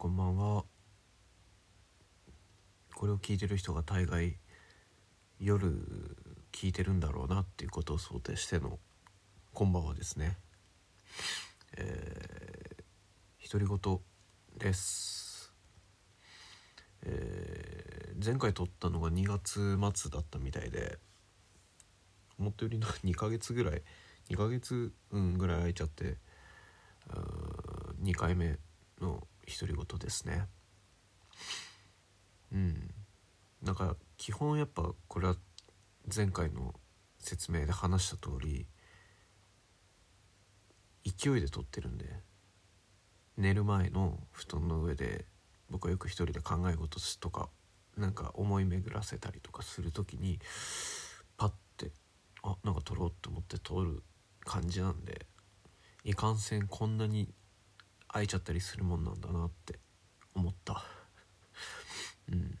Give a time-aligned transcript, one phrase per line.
[0.00, 0.64] こんばんは。
[2.94, 4.38] これを聞いてる人が大概
[5.38, 5.70] 夜
[6.52, 8.78] 聞いてるんだろうなっていうことを想定しての
[9.52, 10.38] こんばんはですね。
[11.76, 14.00] えー、独り言
[14.58, 15.52] です。
[17.02, 20.96] えー、前回撮ったのが2月末だったみたいで
[22.38, 23.82] 思ったよりの2ヶ月ぐらい
[24.30, 26.16] 2ヶ月、うん、ぐらい空いちゃって
[28.02, 28.56] 2回目
[29.02, 30.46] の独り言ですね。
[32.52, 32.94] うん。
[33.62, 35.36] なんか基本やっぱこれは
[36.14, 36.74] 前回の
[37.18, 38.66] 説明で話した通り
[41.04, 42.06] 勢いで撮ってるんで
[43.36, 45.26] 寝る前の布団の上で
[45.70, 47.48] 僕はよく一人で考え事とか
[47.96, 50.38] なんか思い巡らせたりとかする時に
[51.36, 51.92] パッて
[52.42, 54.02] あなんか撮ろうと思って撮る
[54.44, 55.26] 感じなんで
[56.04, 57.28] いかんせんこんなに
[58.12, 59.78] 空いちゃったりするもんなんだなって
[60.34, 60.82] 思った。
[62.30, 62.58] うん。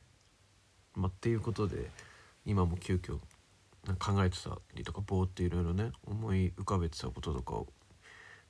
[0.94, 1.90] まあっていうことで
[2.44, 3.18] 今も急遽
[3.98, 7.66] 考えてたりとかぼーっていろいろね思い浮かべてたこととかを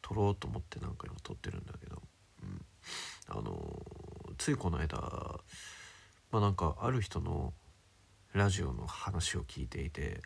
[0.02, 2.02] 撮ろうと思って何回も撮ってるんだけど、
[2.42, 2.64] うん、
[3.28, 3.82] あの、
[4.38, 4.98] ついこの間
[6.30, 7.52] まあなんかある人の
[8.32, 10.20] ラジオの話を聞いていて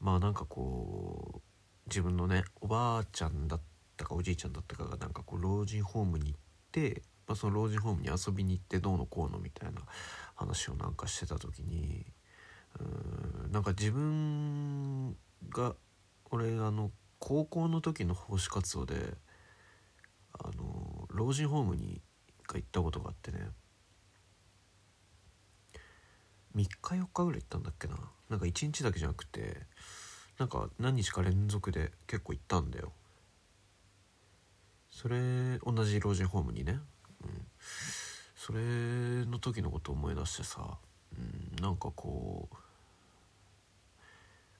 [0.00, 1.40] まあなんかこう
[1.88, 3.60] 自分のねおばあちゃんだっ
[4.00, 6.40] たかおじいちゃんだったかがなんかこう老人ホームに行っ
[6.72, 9.82] て、まあ、その老人ホームに遊びに行ってどうのこうのみたいな
[10.34, 12.06] 話をなんかしてた時に
[12.80, 15.16] うんなんか自分
[15.50, 15.74] が
[16.30, 18.94] 俺あの高校の時の奉仕活動で
[20.32, 22.00] あの老人ホームに
[22.54, 23.38] 行ったことがあってね。
[26.56, 27.96] 3日4日ぐらい行ったんだっけな。
[28.28, 29.56] なんか1日だけじゃなくて
[30.38, 32.92] なんか何日か連続で結構行ったんだよ。
[34.90, 36.80] それ同じ老人ホームにね、
[37.24, 37.46] うん、
[38.36, 38.60] それ
[39.26, 40.78] の時のこと思い出してさ、
[41.16, 42.56] うん、なんかこう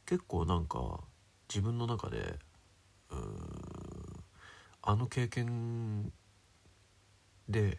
[0.06, 1.00] 結構なんか
[1.48, 2.38] 自分の中で
[3.10, 3.50] うん
[4.82, 6.12] あの経験
[7.48, 7.78] で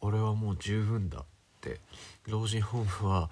[0.00, 1.24] 俺はもう十分だっ
[1.60, 1.80] て
[2.26, 3.30] 老人ホームは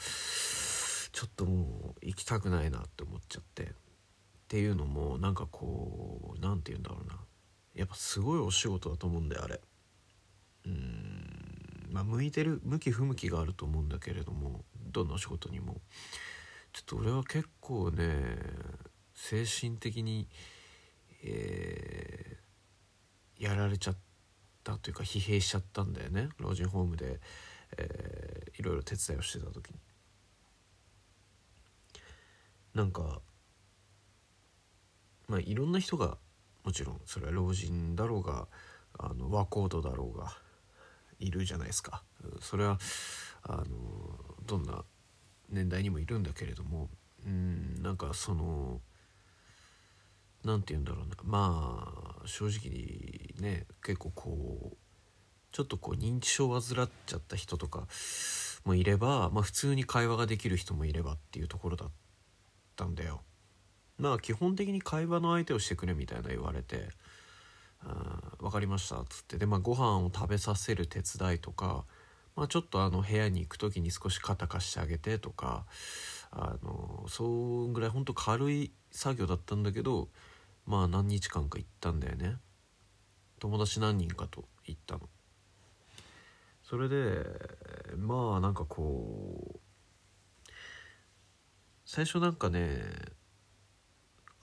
[1.13, 3.69] ちょっともう行きたくないなって思っちゃってっ
[4.49, 7.17] ていうのもなんかこう何て言うんだろうな。
[7.77, 9.61] やっぱすごいお仕事だと思うんだよあれ。
[10.67, 11.89] うん。
[11.93, 15.81] まあ向いてる向き不向きがあると思うんだけれどもどんなお仕事にも。
[16.73, 18.39] ちょっと俺は結構ね
[19.15, 20.27] 精神的に
[21.23, 23.97] えー、やられちゃっ
[24.63, 26.29] たというか疲弊しちゃったんだよね。
[26.39, 27.21] 老人ホームで、
[27.77, 29.77] えー、いろいろ手伝いをしてた時に。
[32.75, 33.21] なんか
[35.29, 36.19] まあいろんな人が
[36.67, 38.49] もちろんそれは老人だろうが
[38.99, 40.37] あの和コードだろうが
[41.21, 42.03] いるじゃないですか。
[42.41, 42.79] それは
[43.45, 43.65] あの
[44.45, 44.85] どんな
[45.49, 46.91] 年代にもいるんだけれども
[47.25, 48.81] うんなんかその
[50.45, 54.77] 何て言うんだろうなまあ正直にね結構こう
[55.53, 57.87] ちょっとこう認知症を患っちゃった人とか
[58.65, 61.91] もいれば、まあ、普通に会話ができる人もいればっていうところだっ
[62.75, 63.23] たんだよ。
[63.99, 66.91] まあ基本的に会話の相手をしてくれみたいな言われて
[68.39, 69.39] 「分かりました」っつって。
[69.39, 71.85] でまあご飯を食べさせる手伝いとか、
[72.35, 75.67] まあ、ちょっとあの部屋に行く時に少し肩貸してあげてとか
[76.31, 80.09] あのそんぐらいほんと軽い作業だったんだけど
[80.67, 82.37] まあ何日間か行ったんだよね。
[83.39, 85.09] 友達何人かと行ったの。
[86.63, 87.25] それで
[87.97, 89.61] まあなんかこう
[91.85, 92.83] 最初なんかね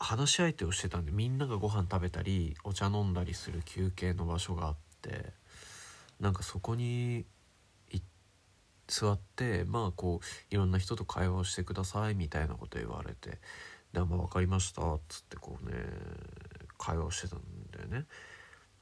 [0.03, 5.31] 話し相手をしてたんでみんながご飯食べたりお茶飲んだりする休憩の場所があって
[6.19, 7.25] なんかそこに
[8.87, 13.39] 座ってまあこういろんな人と会話をしてくださいみたいなこと言われて
[13.93, 15.75] 「でまあ分かりました」っつってこうね
[16.77, 17.41] 会話をしてたん
[17.71, 18.05] だよね。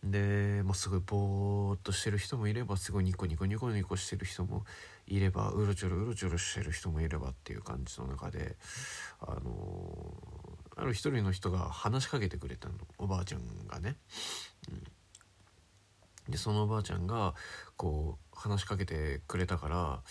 [0.04, 4.66] で、まあ、すごいぼーっとしてる人もいればすごいニコニコニコニコしてる人も
[5.06, 8.58] いればうろちょろうろちょろしてる人もいればっていう感じの中で
[9.20, 10.41] あのー、
[10.76, 13.98] ある一人の人が話しかけてくれたのおばあちゃんがね。
[14.70, 14.84] うん
[16.30, 17.34] でそのおばあちゃんが
[17.78, 20.02] こう話しかけてくれたから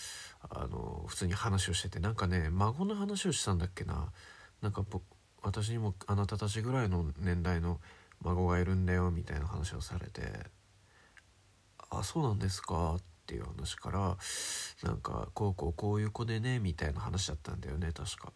[0.50, 4.12] あの普通に話をしててなんかね孫の話をしたんだっけな
[4.60, 4.84] なんか
[5.42, 7.80] 私にもあなたたちぐらいの年代の
[8.22, 10.22] 孫がいるんだよみたいな話をされて
[11.90, 14.18] 「あそうなんですか」っていう話から
[14.82, 18.32] なんかこうこうこういう子でねみたいな話だったんだよね確か。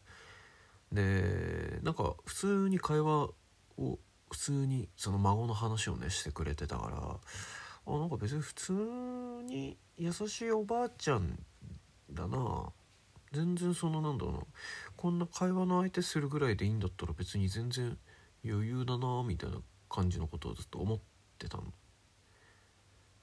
[0.94, 3.28] でなんか普通に会話
[3.76, 3.98] を
[4.30, 8.72] 普通にその孫の話をねしてくれてたからあなんか別に普通
[9.44, 11.38] に優しいおばあちゃん
[12.10, 12.72] だな。
[13.32, 14.40] 全然そのなんだろうな。
[14.96, 17.98] こんな会話の相手するぐらいでいいんだったら別に全然
[18.44, 19.58] 余裕だなみたいな
[19.88, 20.98] 感じのことをずっと思っ
[21.38, 21.64] てたの。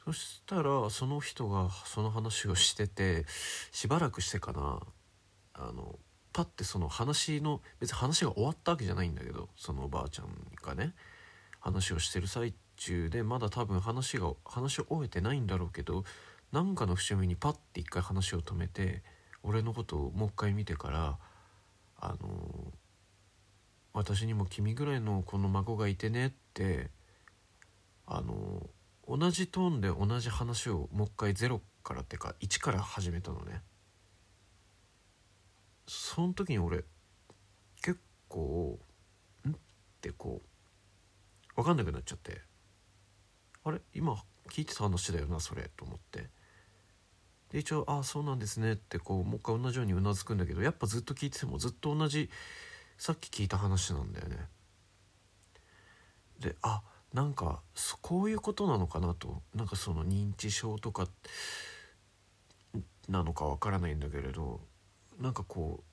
[0.03, 3.25] そしたらその人がその話をしてて
[3.71, 4.79] しばらくしてかな。
[5.53, 5.97] あの
[6.33, 10.28] パッてその話の別に話が終わったわけじゃないんだけどそのおばあちゃん
[10.63, 10.94] がね
[11.60, 16.04] 話をしてる最中でまだ多分話が話を終えてないんだろうけど
[16.51, 19.04] なんかの節目にパッて一回話を止めて
[19.44, 21.18] 俺のことをもう一回見てから
[22.00, 22.74] あの
[23.94, 26.89] 私にも君ぐらいのこの孫がいてねって
[28.07, 28.68] あの
[29.07, 33.62] 同じトーンで同じ話をもう一回ゼロからってか1から始めたのね。
[35.94, 36.86] その時に俺
[37.82, 38.00] 結
[38.30, 38.80] 構
[39.46, 39.50] ん？
[39.50, 39.54] っ
[40.00, 40.42] てこ
[41.52, 42.42] う分かんなくなっちゃって
[43.66, 43.82] あれ？
[43.94, 44.16] 今
[44.50, 46.30] 聞いてた話だよなそれと思って。
[47.50, 52.30] で一応「ああそうなんですね」ってこうもう一回同じようにうなずくんだけどやっぱずっと聞いててもずっと同じ
[52.98, 54.48] さっき聞いた話なんだよね。
[56.40, 57.62] であなんか
[58.02, 59.42] こういうことなのかなと。
[59.54, 61.10] なんかその認知症とか
[63.10, 64.62] なのかわからないんだけれど
[65.21, 65.83] なんかこう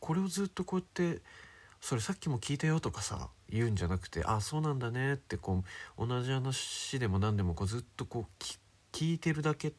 [0.00, 1.22] これをずっとこうやって
[1.80, 5.64] 「それさっきも聞いたよ」とかさ言うんじゃなくて「あそうなんだね」ってこ
[5.98, 8.44] う同じ話でも何でもこうずっとこう
[8.92, 9.74] 聞いてるだけ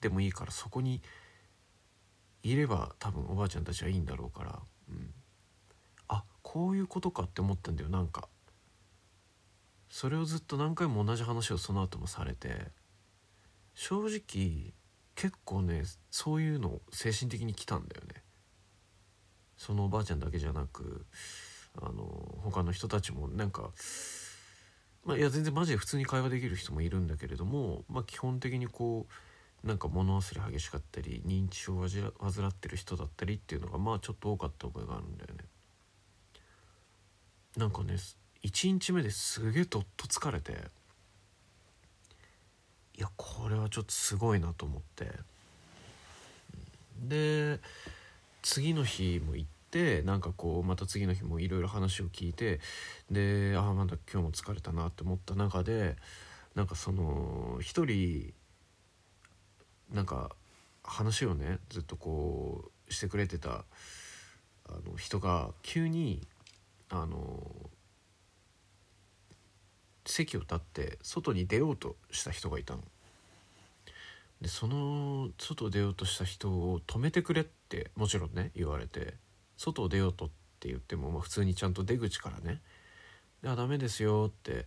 [0.00, 1.00] でもいいからそこに
[2.42, 5.14] いれば多分おばあちゃんたちはいいんだろうから、うん、
[6.08, 8.28] あこういうことかって思ったんだよなんか。
[9.90, 12.68] それをずっと何回も同じ話をその後もされて
[13.74, 14.72] 正直
[15.20, 18.22] 結構ねそういうの精神的に来たんだよね。
[19.58, 21.04] そのおばあちゃんだけじゃなく
[21.78, 23.70] あの他の人たちもなんか
[25.04, 29.06] まあいや全然マジで普通に会話できる人もいるんだけれどもまあ基本的にこ
[29.62, 35.44] うなんか物忘れ激しかったり認知症を患ってる人だったりっていうのがまあちょっと多かった覚えがあるんだよね。
[37.58, 37.96] なんかね
[38.42, 40.79] 1日目ですげえどっと疲れて。
[43.00, 45.10] いやこれはちょっとすごいなと思って。
[47.02, 47.58] で
[48.42, 52.60] 次の日も行ってなんかこうまた次の日もいろいろ話を聞いて
[53.10, 55.96] でああまだ今日も疲れたなって思った中で
[56.54, 58.34] なんかその一人
[59.90, 60.30] なんか
[60.84, 63.64] 話をねずっとこうしてくれてた
[64.68, 66.20] あの人が急に
[66.90, 67.50] あの
[70.10, 72.82] 席を立って外に出ようとした人がいたの。
[74.40, 79.14] でその外を出ようとした人を止めてくれってもちろんね言われて
[79.56, 80.28] 外を出ようとっ
[80.60, 82.62] て言っても、まあ、普通にちゃんと出口からね
[83.44, 84.66] 「あダメですよ」って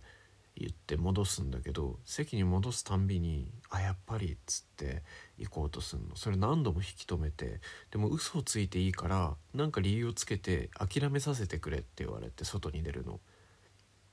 [0.56, 5.02] 言って戻すんだけど席に戻すたんびに「あやっぱり」っつって
[5.38, 13.20] 行こうとすんのそれ何度も引き止めてでも嘘をついていいから何か理由をつけて諦めさせてくれって言われて外に出るの。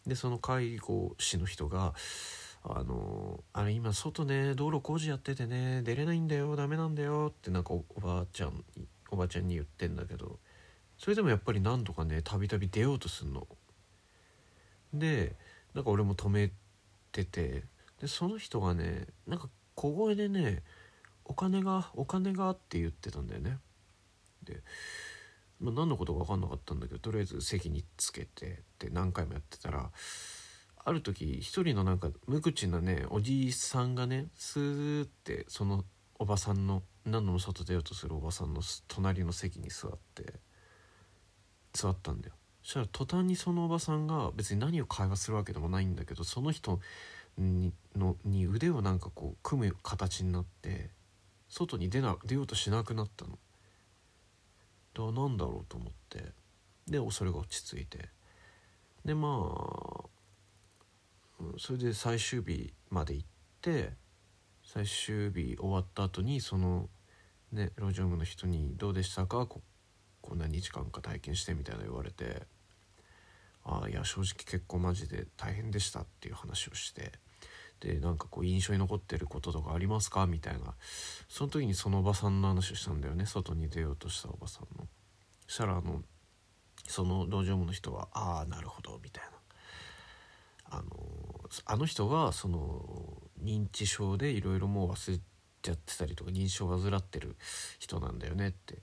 [0.06, 1.94] でその介護士の人が
[2.64, 8.64] 「あのあれ今外ね道路工事やっててね出れないんだよダメなんだよ」ってなんかおばあちゃん
[9.10, 10.40] おばあちゃんに言ってんだけど
[10.98, 13.48] それでもやっぱり何度かねたびたび出ようとすんの。
[14.94, 15.36] で
[15.74, 16.52] なんか俺も止め
[17.12, 17.64] てて
[18.00, 20.64] でその人がねなんか小声でね
[21.26, 23.58] 「お金がお金が」って言ってたんだよね。
[24.44, 24.62] で
[25.62, 29.92] まあ、何のことか分かんなかったんだけどとりあえず席につけてって何回もやってたら
[30.84, 35.86] ある時一人のなんか無口なねおじいさんがねスーってその
[36.18, 40.34] おばさんの何度も外出ようとするおばさんの隣の席に座って
[41.74, 46.80] 座ったんだよそしたら途端にそのおばさんが別に何を会話するわけでもないんだけどその人
[47.38, 50.90] にのに腕をなんかこう組む形になって
[51.50, 53.38] 外に出な出ようとしなくなったの。
[54.94, 56.34] だなんだろうと思って。
[56.88, 58.10] でそれが落ち着いて。
[59.06, 60.10] でまあ
[61.58, 63.28] それで最終日まで行っ
[63.62, 63.94] て
[64.64, 66.90] 最終日終わった後にその
[67.52, 69.48] ね路上部の人に「どうでしたか？
[69.48, 69.62] こ
[70.22, 72.46] こんな日間か体験して」みたいな言われて
[73.66, 77.12] 「ああいや正直結構マジで大変でした」っていう話をして。
[77.82, 80.28] でなんかこう印象に残ってることとかありますか？
[80.28, 80.76] みたいな
[81.28, 84.88] その時にそのおばさんの話をしたんだよね外に出ようとしたおばさんの。
[85.48, 86.02] そしたらあの
[86.88, 89.32] その道場部の人は「ああなるほど」みたいな。
[90.74, 95.20] あのあの人がその認知症でいろいろもう忘れ
[95.62, 97.36] ちゃってたりとか認知症を患ってる
[97.78, 98.76] 人なんだよねって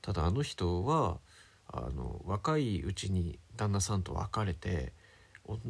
[0.00, 1.18] ただあの人は
[1.66, 4.94] あの若いうちに旦那さんと別れて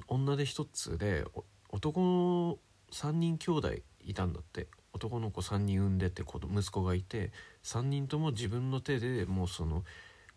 [0.06, 1.24] 女手一つで
[1.70, 2.60] 男
[2.92, 3.74] 3人兄弟
[4.04, 4.68] いたんだって。
[4.96, 7.30] 男の子3人産んでて子息子がいて
[7.64, 9.84] 3人とも自分の手でもうその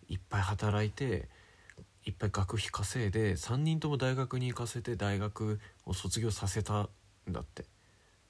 [0.09, 1.29] いっぱい働いて
[2.05, 6.89] いっぱい学費稼いで3人とも大学に行かせて大学を卒業させたん
[7.29, 7.65] だって。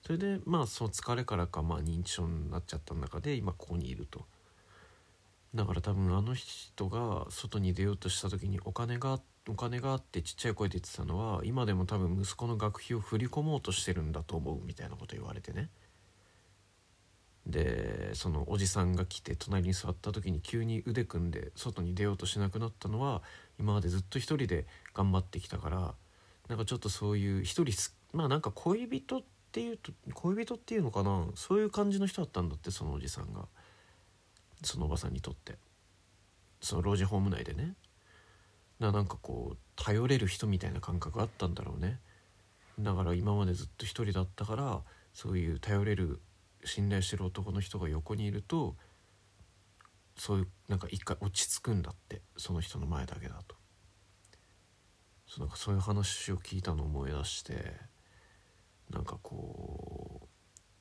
[0.06, 4.26] それでまあその疲れからかまあ認知症になっちゃった中で今ここにいると。
[5.56, 15.70] だから多分あの人が外に出ようとした時にお金がお金があってちっちゃい声で言ってたのは今でも多分息子の学費を振り込もうとしてるんだと思うみたいなこと言われてね。
[17.48, 23.24] でそのおじさんが来て隣に座った時に急に腕組んで外に出ようとしなくなったのは
[23.60, 25.96] 今までずっと一人で頑張ってきたから
[26.48, 27.74] なんかちょっとそういう一人
[28.14, 31.26] まあなんか恋人っていうと恋人っていうのかな？
[31.34, 33.48] そういう感じの人だったんだってそのおじさんが。
[34.64, 35.58] そのおばさんにとって。
[36.62, 37.76] その老人ホーム内でね。
[38.80, 42.00] ななんかこう頼れる人みたいな感覚があったんだろうね。
[42.80, 44.82] だから今までずっと一人だったから
[45.14, 46.22] そういう頼れる
[46.64, 48.76] 信頼してる男の人が横にいると
[50.18, 52.22] そういうなんか一回落ち着くんだって。
[52.38, 53.56] その人の前だけだと。
[55.28, 57.76] そうなんかそういう話を聞いたのを思い出して
[58.90, 60.28] なんかこう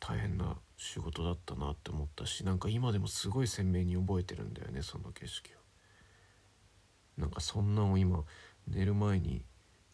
[0.00, 7.20] 大変な仕事だったなって思ったしなんか今でもすごい鮮明に覚えてるんだよねその景色を。
[7.20, 8.22] なんかそんなんを今
[8.68, 9.42] 寝る前に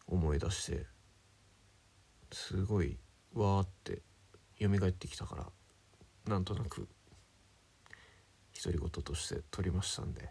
[0.07, 0.85] 思い出して
[2.31, 2.99] すごい
[3.33, 4.03] わーって
[4.61, 5.45] 蘇ってきたから
[6.27, 6.87] なんとなく
[8.63, 10.29] 独り言として取りましたんで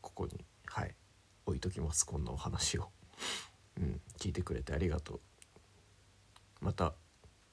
[0.00, 0.94] ここにはい
[1.44, 2.88] 置いときますこんなお話を。
[3.76, 5.20] うん聞いてくれてありがとう。
[6.62, 6.94] また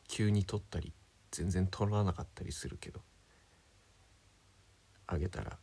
[0.08, 0.94] 急に撮ったり
[1.32, 3.02] 全然取らなかったりするけど
[5.08, 5.58] あげたら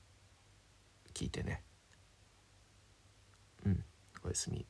[1.15, 1.63] 聞いてね。
[3.65, 3.85] うん
[4.25, 4.67] おやすみ。